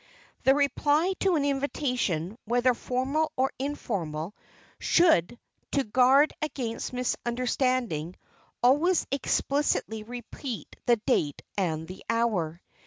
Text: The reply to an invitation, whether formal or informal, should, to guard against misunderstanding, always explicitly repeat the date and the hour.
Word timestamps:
The 0.45 0.55
reply 0.55 1.13
to 1.19 1.35
an 1.35 1.45
invitation, 1.45 2.35
whether 2.45 2.73
formal 2.73 3.31
or 3.37 3.51
informal, 3.59 4.33
should, 4.79 5.37
to 5.73 5.83
guard 5.83 6.33
against 6.41 6.91
misunderstanding, 6.91 8.15
always 8.63 9.05
explicitly 9.11 10.01
repeat 10.01 10.75
the 10.87 10.95
date 10.95 11.43
and 11.55 11.87
the 11.87 12.03
hour. 12.09 12.63